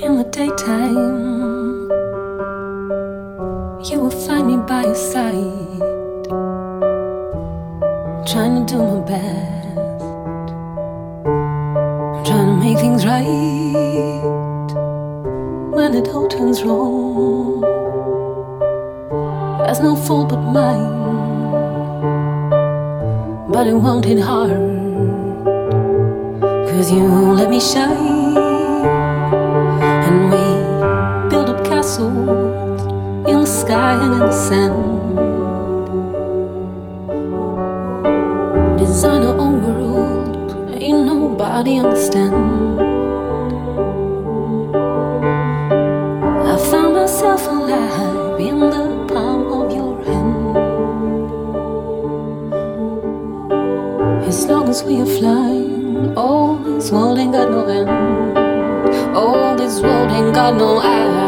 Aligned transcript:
in 0.00 0.16
the 0.16 0.24
daytime. 0.24 1.88
You 3.90 3.98
will 3.98 4.10
find 4.26 4.46
me 4.46 4.56
by 4.58 4.82
your 4.84 4.94
side, 4.94 5.80
trying 8.30 8.64
to 8.66 8.74
do 8.74 8.78
my 8.78 9.00
best. 9.00 10.52
I'm 11.26 12.24
trying 12.24 12.46
to 12.46 12.56
make 12.64 12.78
things 12.78 13.04
right 13.04 14.22
when 15.74 15.94
it 15.94 16.08
all 16.08 16.28
turns 16.28 16.62
wrong. 16.62 17.60
There's 19.64 19.80
no 19.80 19.96
fault 19.96 20.28
but 20.28 20.42
mine, 20.42 20.92
but 23.50 23.66
it 23.66 23.74
won't 23.74 24.04
hit 24.04 24.20
hard. 24.20 24.76
Cause 26.68 26.92
you 26.92 27.04
let 27.34 27.50
me 27.50 27.58
shine, 27.58 28.17
got 57.38 57.50
no 57.50 57.66
end. 57.66 59.16
All 59.16 59.56
this 59.56 59.80
world 59.80 60.10
ain't 60.10 60.34
got 60.34 60.56
no 60.56 60.80
end. 60.80 61.27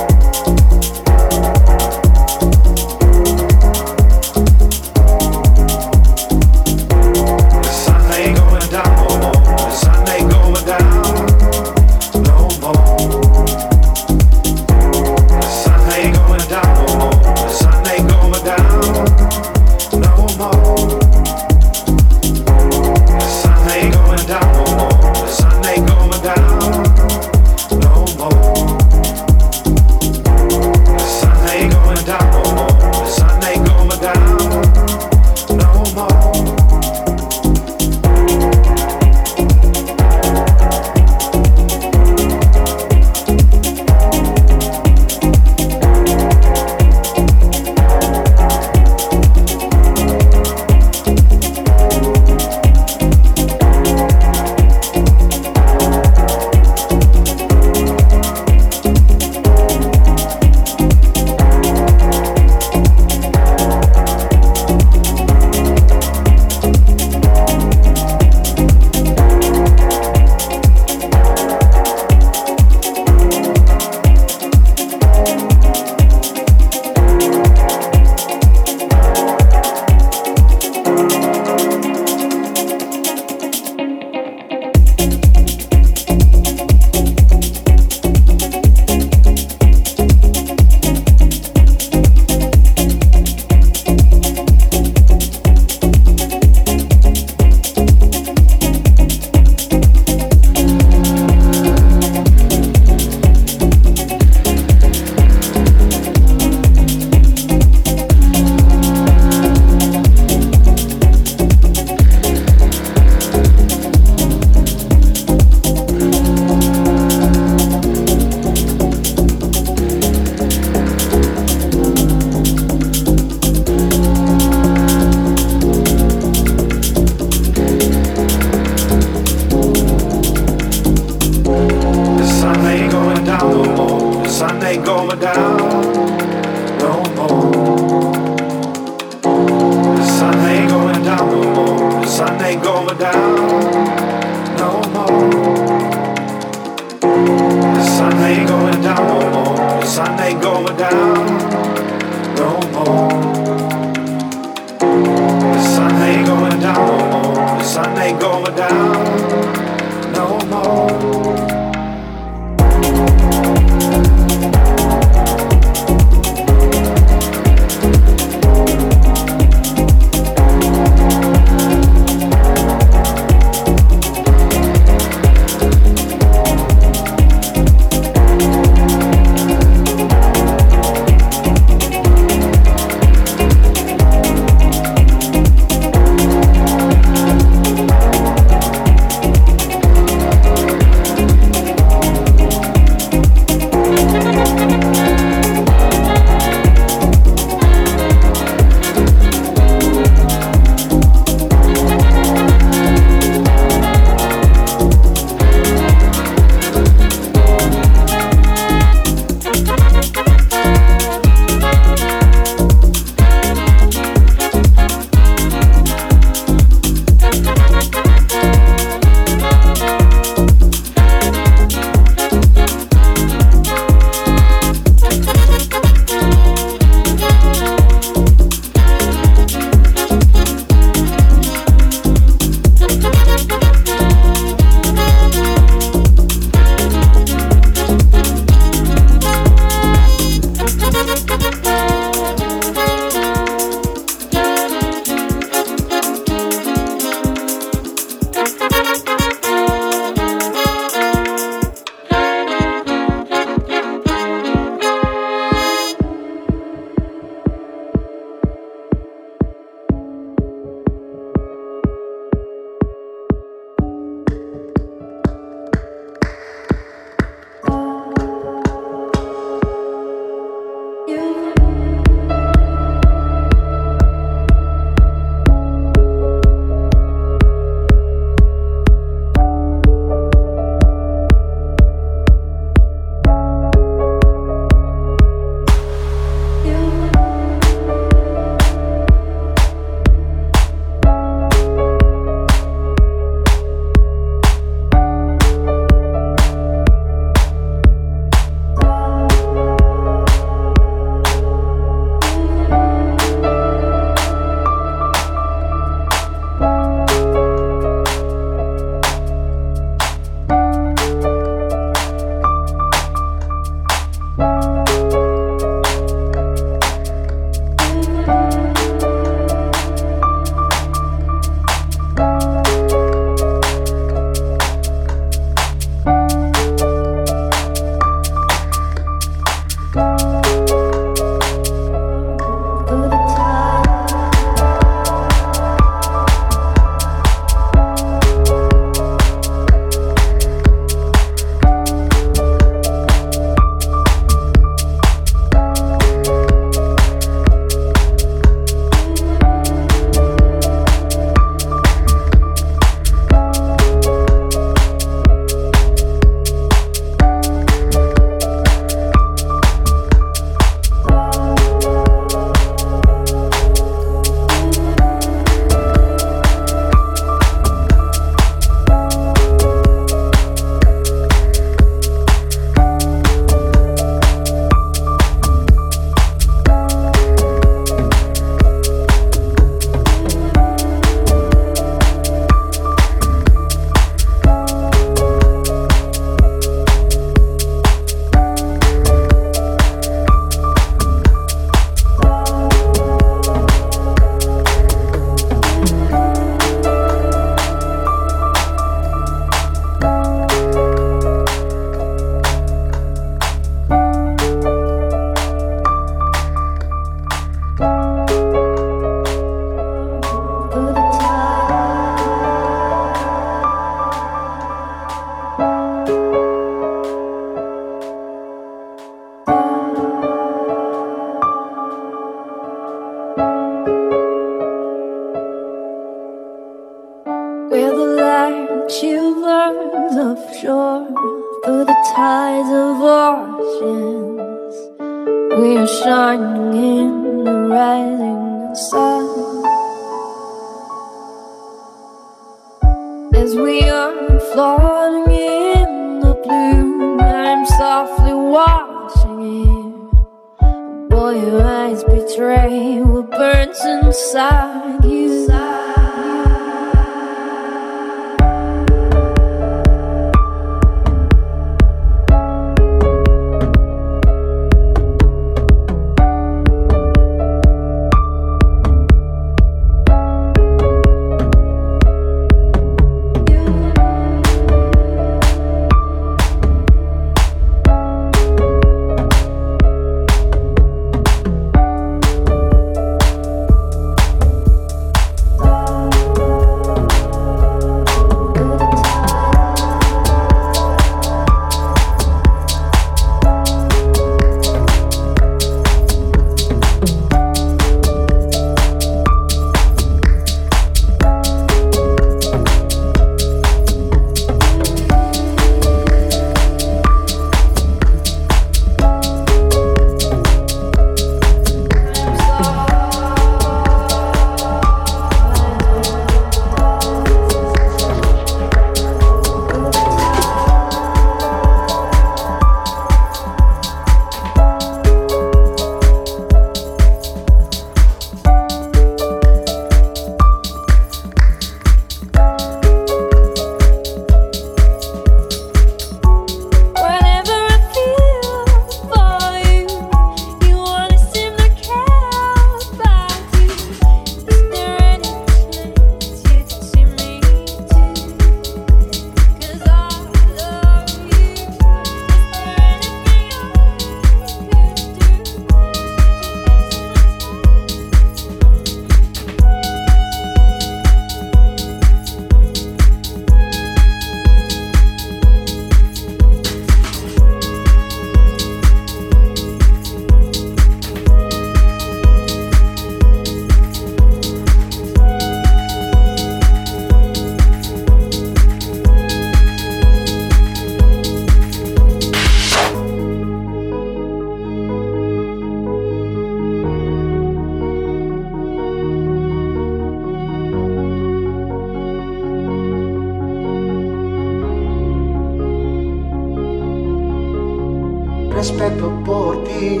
respeto 598.58 599.08
por 599.24 599.62
ti, 599.62 600.00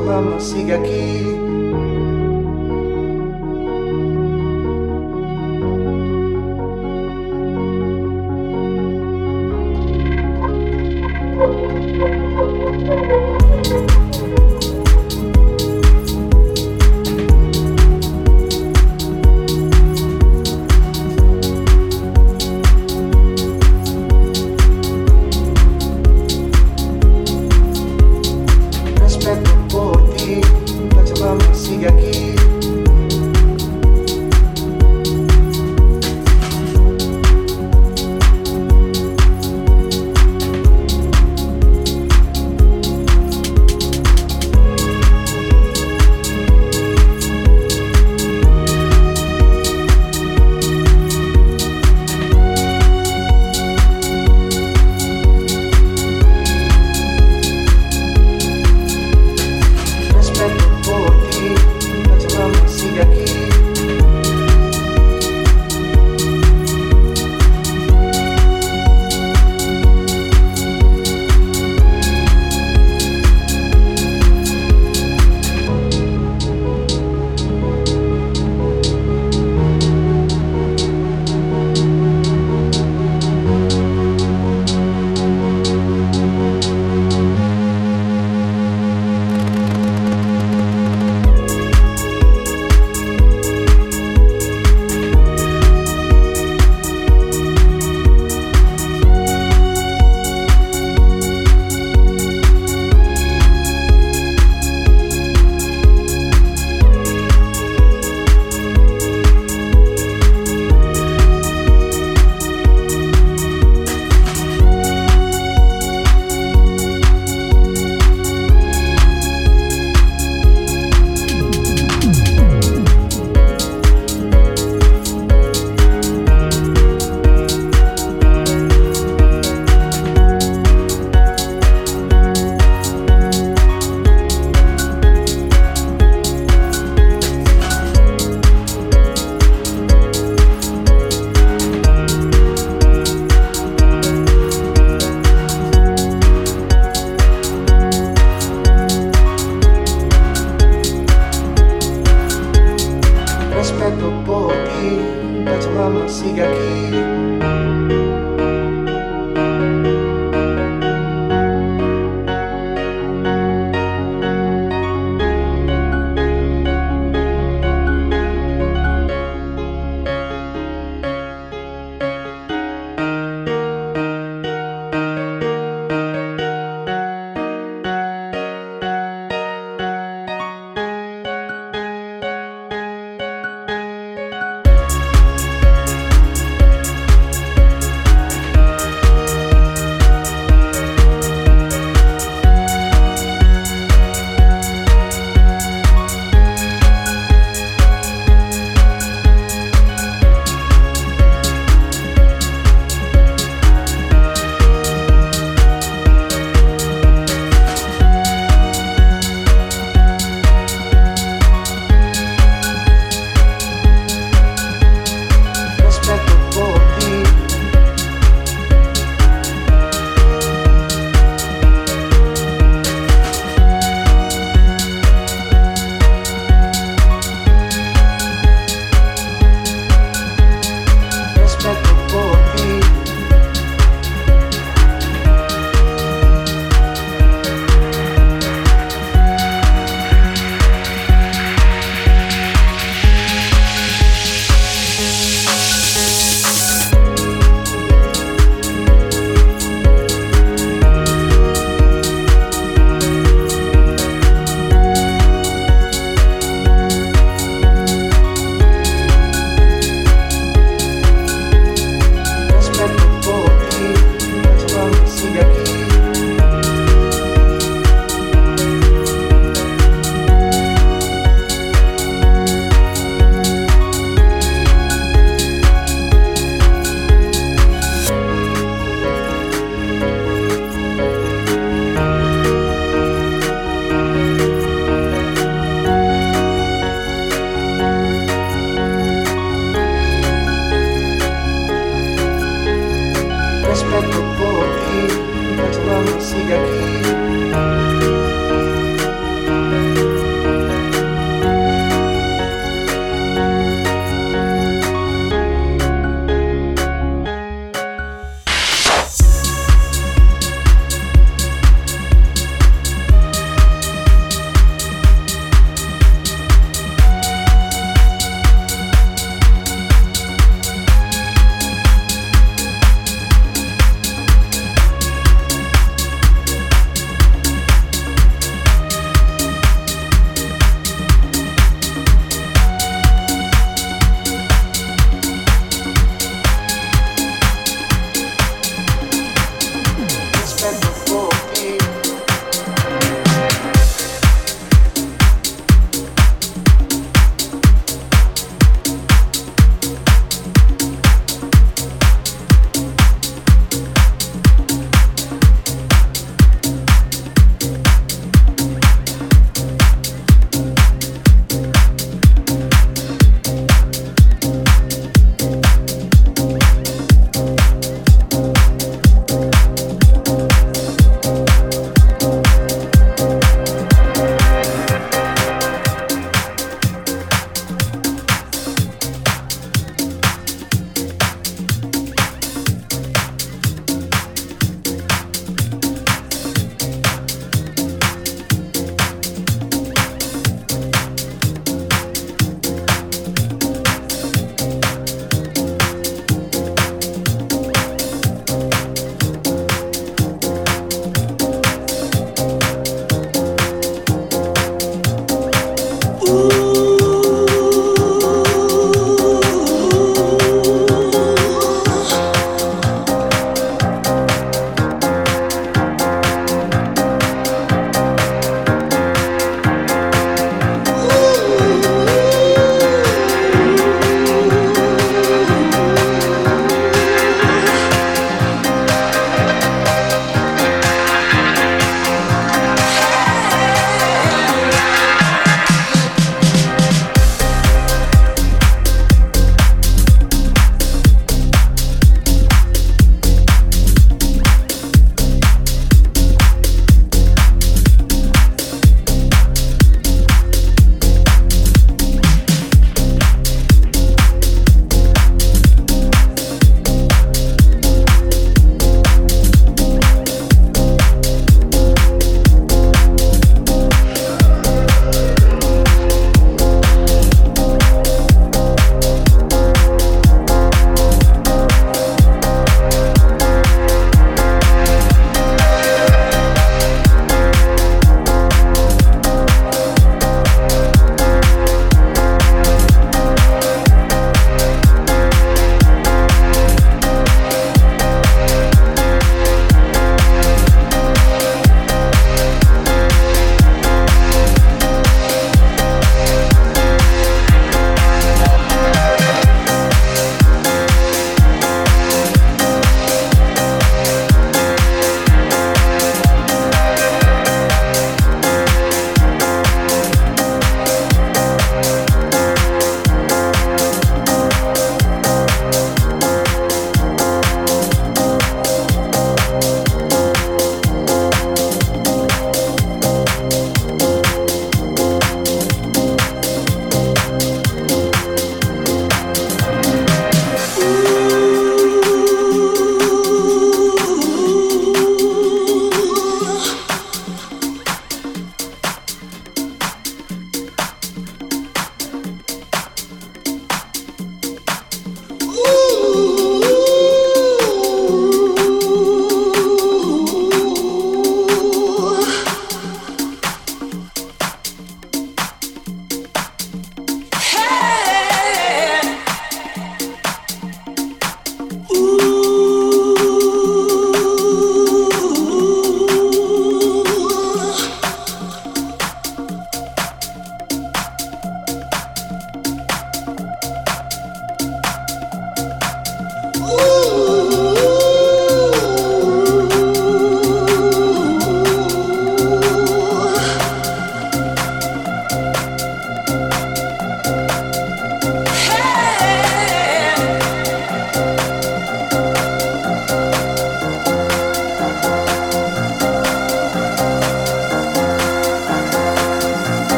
mamma, 0.00 0.38
siga 0.38 0.76
aquí 0.76 1.39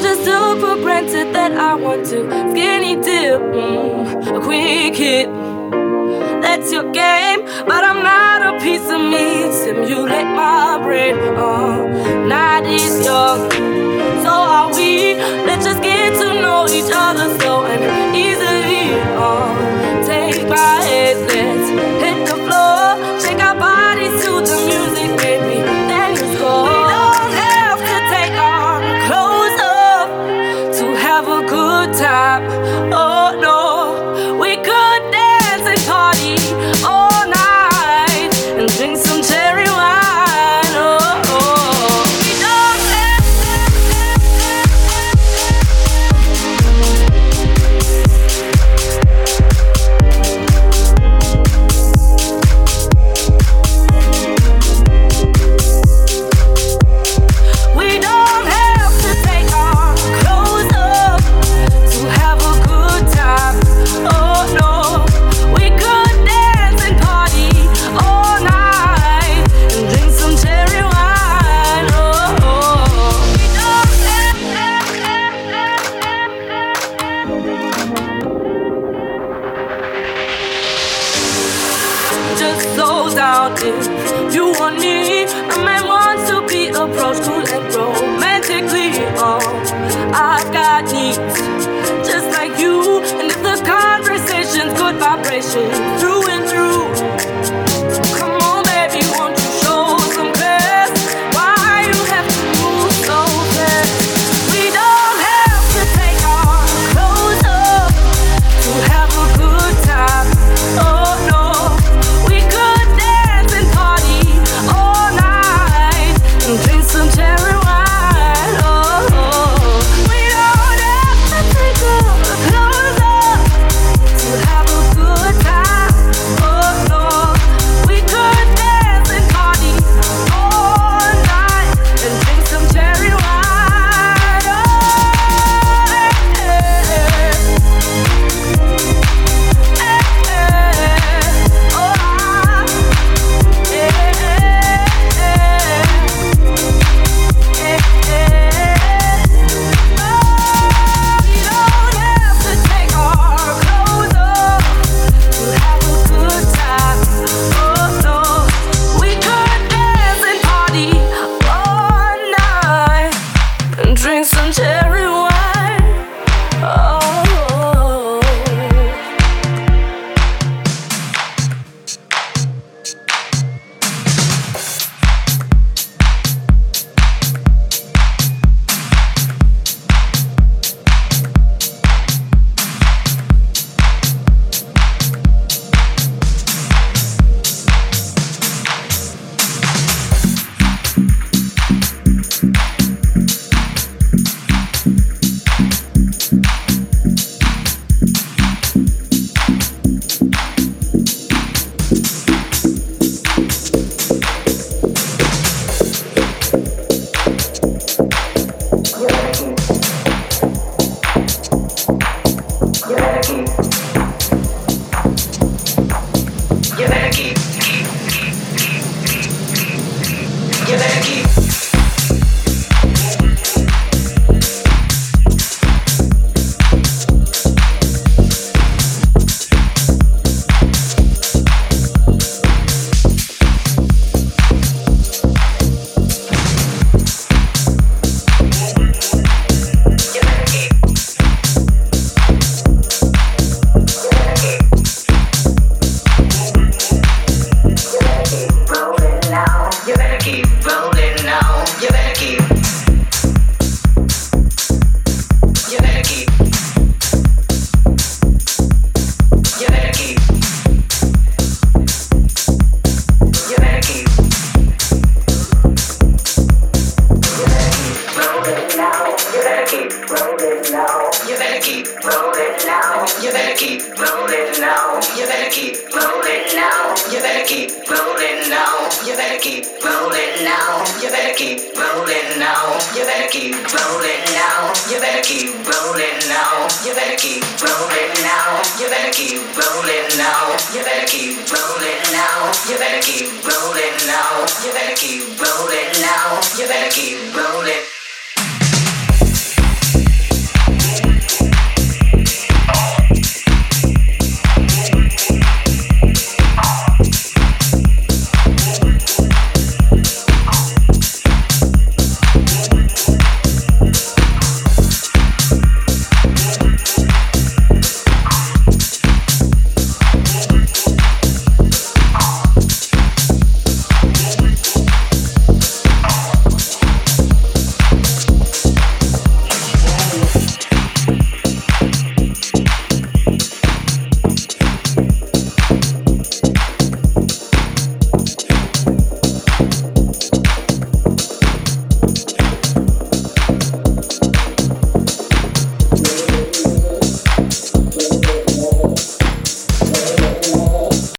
just 0.00 0.24
took 0.24 0.60
for 0.60 0.76
granted 0.82 1.34
that 1.34 1.52
I 1.52 1.74
want 1.74 2.06
to 2.06 2.18
skinny 2.50 2.96
dip, 2.96 3.40
mm, 3.40 4.36
a 4.36 4.40
quick 4.40 4.96
hit. 4.96 5.28
That's 6.42 6.72
your 6.72 6.90
game, 6.92 7.44
but 7.66 7.84
I'm 7.84 8.02
not 8.02 8.38
a 8.42 8.58
piece 8.60 8.88
of 8.88 9.00
meat. 9.00 9.52
Simulate 9.52 10.26
my 10.26 10.80
brain, 10.82 11.16
uh, 11.36 12.26
night 12.26 12.66
is 12.66 13.04
young, 13.04 13.50
so 14.22 14.30
are 14.30 14.74
we. 14.74 15.14
Let's 15.46 15.64
just 15.66 15.82
get 15.82 16.14
to 16.14 16.40
know 16.40 16.66
each 16.68 16.92
other 16.92 17.38
so 17.40 17.64
and 17.64 18.16
easily, 18.16 18.94
uh, 19.16 20.06
take 20.06 20.48
my. 20.48 20.79